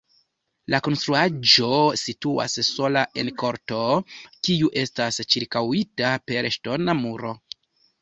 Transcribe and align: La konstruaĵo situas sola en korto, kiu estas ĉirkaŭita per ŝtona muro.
La 0.73 0.77
konstruaĵo 0.87 1.69
situas 2.05 2.57
sola 2.71 3.05
en 3.25 3.31
korto, 3.43 3.85
kiu 4.49 4.73
estas 4.87 5.25
ĉirkaŭita 5.37 6.19
per 6.29 6.53
ŝtona 6.61 7.01
muro. 7.07 7.41